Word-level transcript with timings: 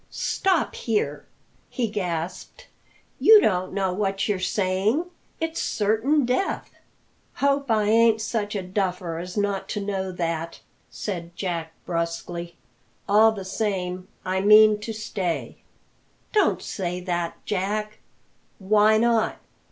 stop 0.09 0.73
here?" 0.73 1.27
he 1.69 1.87
gasped. 1.87 2.65
"You 3.19 3.39
don't 3.39 3.71
know 3.71 3.93
what 3.93 4.27
you're 4.27 4.39
saying 4.39 5.05
it's 5.39 5.61
certain 5.61 6.25
death." 6.25 6.71
"Hope 7.35 7.69
I 7.69 7.83
ain't 7.83 8.19
such 8.19 8.55
a 8.55 8.63
duffer 8.63 9.19
as 9.19 9.37
not 9.37 9.69
to 9.69 9.79
know 9.79 10.11
that," 10.11 10.59
said 10.89 11.35
Jack 11.35 11.73
brusquely. 11.85 12.55
"All 13.07 13.31
the 13.31 13.45
same, 13.45 14.07
I 14.25 14.41
mean 14.41 14.79
to 14.79 14.91
stay." 14.91 15.57
"Don't 16.31 16.63
say 16.63 16.99
that, 17.01 17.35
Jack." 17.45 17.99
"Why 18.57 18.97
not? 18.97 19.37